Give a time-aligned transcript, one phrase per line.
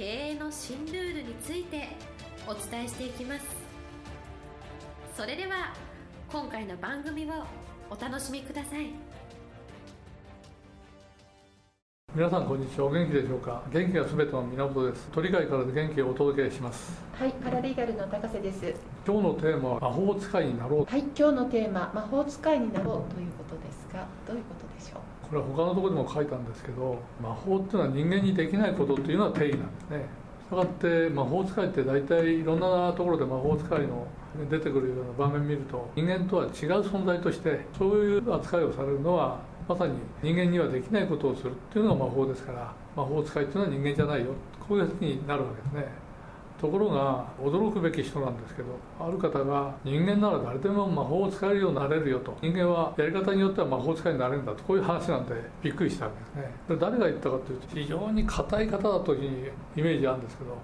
[0.00, 1.88] 経営の新ルールについて
[2.48, 3.44] お伝えしていきます。
[5.14, 5.74] それでは
[6.32, 7.44] 今回の番組を
[7.90, 8.86] お楽しみください。
[12.14, 12.86] 皆さんこんにちは。
[12.86, 13.62] お元気でしょうか？
[13.70, 15.06] 元気がすべての源です。
[15.12, 16.98] 鳥飼からで元気をお届けします。
[17.18, 18.74] はいパラリーガルの高瀬です。
[19.06, 20.84] 今日のテーマは魔法使いになろう。
[20.86, 25.00] はい今日のテーマ魔法使いになろうということですがどういうことでしょう？
[25.30, 30.04] これは他のところでも書いたんですけど魔法っていうのは人間にできないことっていうのは定義なんですね。
[30.42, 34.06] したがって魔法使いって大体いろんなところで魔法使いの
[34.50, 44.26] 出てくるような場面見ると人間とは違う存在としてそういう扱いをされるのはまさに人間にはできないことをするっていうのが魔法ですから魔法使いっていうのは人間じゃないよ。
[44.68, 46.09] こういうふうになるわけですね。
[46.60, 48.68] ところが驚くべき人なんですけど
[49.00, 52.36] ある方が人間なら誰でも魔法を使えるようになれるよと。
[52.42, 54.62] 人間はやり方によっては魔法使いになれるんだと。
[54.64, 56.54] こういう話なんでびっくりしたわけですね。
[56.68, 60.56] で誰が言ったかというと非常に硬い方だというイメージあるんですけど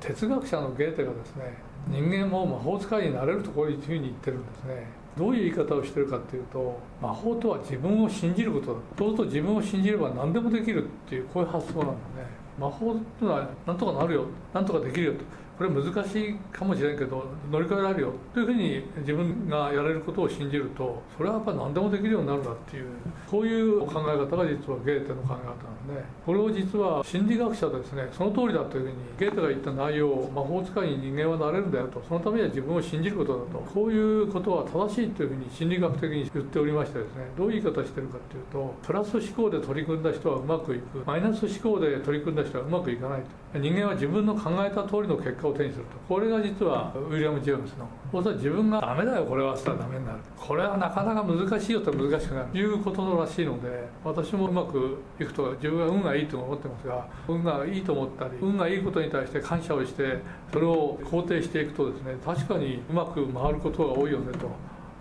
[0.00, 1.56] 哲学者のゲーテがですね
[1.88, 4.86] 人間も魔法使いになれるとこういうふうに言ってるんですね。
[5.16, 8.80] どういう言い方をしてるかっていうと魔法とは自分を信じることだ。
[8.98, 12.47] そうすると自分を信じれば何でもできるっていうこういう発想なんですね。
[12.58, 15.20] 魔法っていうのはなんとかなるよなんとかできるよと。
[15.58, 22.84] これ難しいかもしれんけど乗り越えられるよというふうに自分がやれることを信じるとそれはやっぱ何でもできるようになるんだっていう
[23.28, 37.24] こういう考え方が実はゲーテの考え方なんでこれを実は心理学者ですねその通りだというふうにゲーテが言った内容を魔法使いに人間はなれるんだよとそのためには自分を信じることだとこういうことは正しいというふうに心理学的に言っておりましてですね。
[37.36, 43.26] どういう言い方してるかっていうとプラス思考で取り組んだ人はうまくいくマイナス思考で取り組んだ人はうまくいかないと。
[43.58, 50.18] 人間は自分の考えた通りの結果を手にするとこれが実はウィリアム・ジェームスのそうすると自分がダメだよこれはしたらダメになる。
[50.36, 60.18] これはなかなか難しいよと難しくないということらしいので私もうまくいくと自分は運がいいと思ってますが運がいいと思ったり運がいいことに対して感謝をして
[60.52, 64.48] それを肯定していくとですね確かにうまく回ることが多いよねと。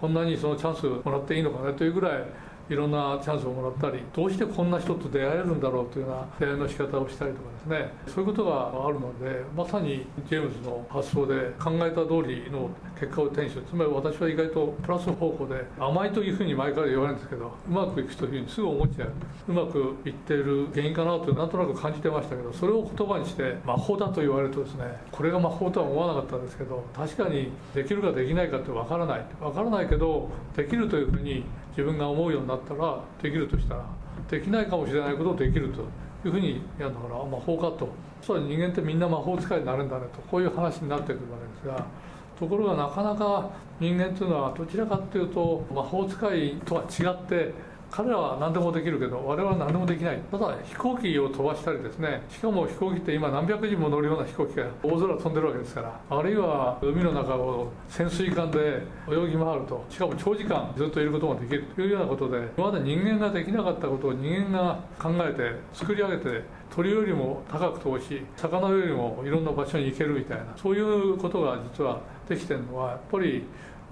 [0.00, 2.24] こんなにそのチャンスもらっていいのかねというぐらい
[2.70, 7.92] いろんなチャンスをもらったりどうしてこんな人と出会えるんだろうというような出会いの仕方をしたりとかですね。
[8.06, 19.12] そういうことがあるのでまさにジェームズの発想で考えた通りの結果を手にするつまり私は意外とプラス方向で甘いというふうに前から言われるんですけどうまくいくというふうにすぐ思っちゃう。
[19.48, 29.26] うまくいっている原因かなとなんとなく感じてましたけどそれを言葉にして魔法だと言われるとですねこれが魔法とは思わなかったんですけど確かにできるかできないかって分からない。
[29.40, 31.44] 分からないけどできるというふうに
[31.76, 33.84] 自分が思うようになったらできるとしたら
[34.30, 35.80] できないかもしれないことをできると
[36.26, 37.88] いうふうにやるだから魔法かと。
[38.22, 40.20] そう人間ってみんな魔法使いになるんだねと。
[40.22, 41.84] こういう話になってくるわけですが
[42.38, 47.52] ところがなかなか人間というのはどちらかというと魔法使いとは違って
[47.94, 50.18] 彼らは何でもできるけど我々は何でもできない。
[50.28, 52.22] ただ飛行機を飛ばしたりですね。
[52.28, 56.00] しかも飛行機って今何百人も乗るような飛行機が大空飛んでるわけですから。
[56.10, 59.84] あるいは海の中を潜水艦で泳ぎ回ると。
[59.88, 66.42] しかも長時間ずっといることもできるというようなことで今まで人間ができなかったことを人間が考えて作り上げて
[66.74, 70.46] 鳥よりも高く飛ぶし魚よりもいろんな場所に行けるみたいな。
[70.56, 73.44] そういうことが実はできてるのはやっぱり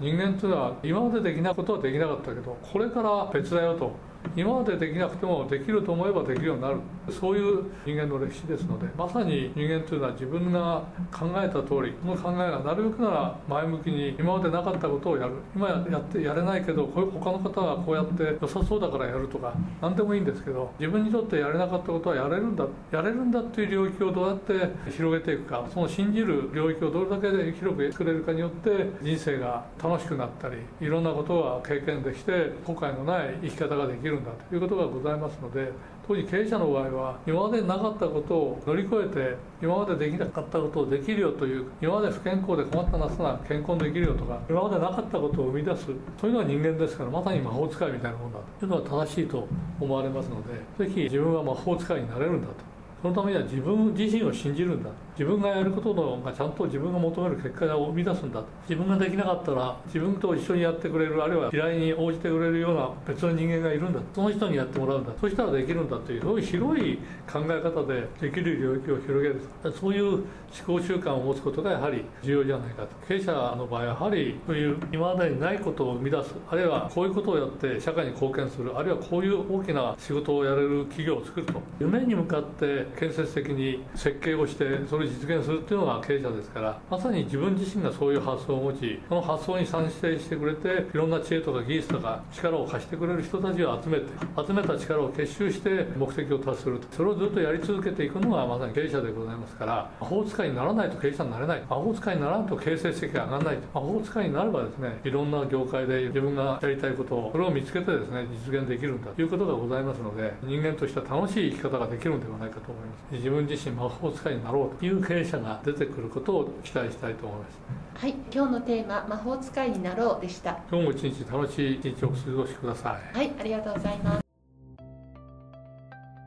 [0.03, 4.12] 人間というのは今までできないことはできなかったけどこれから別だよと。
[4.35, 6.77] 今までできなくてもできると思えばできるようになる。
[7.09, 15.33] そういう人間の歴史ですのでまさに人間というのは自分が考えた通りこの考えがなるべくなら前向きに今までなかったことをやる。
[15.55, 34.12] 今やってやれないけどこういう他の方はこうやって良さそうだからやるとか何でもいいんですけど自分にとってやれなかったことはやれるんだやれるんだっていう領域をどうやって広げていくかその信じる領域をどれだけで広く作れるかによって人生が楽しくなったりいろんなことが経験できて後悔のない生き方ができる。
[34.13, 35.71] るんだということがございますので
[36.07, 45.85] 当時経営者の場合は今までなかったことを乗り越えて今までできなかったことをできるよという今まで不健康で困ったなすな健康できるよとか今までなかったことを生み出す
[46.19, 48.65] そういうのは人間ですからまさに魔法使いみたいなものだと。
[48.65, 49.47] いうのは正しいと
[49.79, 52.72] 思われますので是非自分は魔法使いになれるんだと。
[53.03, 54.89] そのためには自分自身を信じるんだ。
[55.13, 65.11] 自分がやることのがちゃんと自分が求める結果を生み出すんだ自分ができなかったら自分と一緒にやってくれるあるいは依頼に応じてくれるような別の人間がいるんだその人にやってもらうんだ。
[65.21, 66.97] そしたらできるんだというそういう広い
[67.31, 69.41] 考え方でできる領域を広げる。
[69.79, 70.23] そういう思
[70.65, 72.89] 考習慣を持つことがやはり重要じゃないかと。
[73.07, 76.33] 経営者の場合はやはりそういう今までにないことを生み出す。
[76.49, 78.75] あるいはこういうことをやって社会に貢献する。
[78.75, 81.61] あるいはこういう大きな仕事をやれる企業を作ると。
[81.79, 94.05] 夢に向かって建設的に設計をしてそれを実現するっていうのが経営者ですからまさに自分自身がそういう発想を持ちその発想に賛成してくれていろんな知恵とか技術とか力を貸してくれる人たちを集めて
[94.35, 96.79] 集めた力を結集して目的を達する。
[96.91, 101.63] それをずっとやり続けていくのがまさに経営者でございますから魔法使いにならないと経営者になれない。
[101.69, 112.82] 魔法使いにならんと経営成績が上がらない魔法使いになればですねいろんな業界で自分がやりたいことをそれを見つけてですね実現できるんだということがございますので人間としては楽しい生き方ができるのではないかと思います。
[113.11, 118.01] 自分自身魔法使いになろうという経営者が出てくることを期待したいと思います。
[118.01, 118.15] はい。
[118.33, 120.59] 今日のテーマ魔法使いになろうでした。
[120.69, 123.17] 今日も一日楽しい一日をお過ごしください。
[123.17, 123.31] はい。
[123.39, 124.21] ありがとうございます。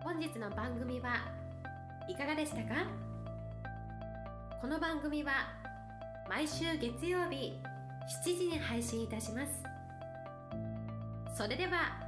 [0.03, 1.11] 本日の番組は
[2.09, 2.87] いかがでしたか？
[4.61, 5.33] この番組は
[6.29, 7.53] 毎週月曜日
[8.25, 9.63] 7時に配信いたします。
[11.37, 12.01] それでは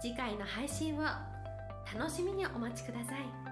[0.00, 1.02] 次回の配信を
[1.94, 3.49] 楽しみにお待ちください